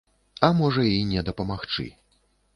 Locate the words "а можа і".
0.47-0.97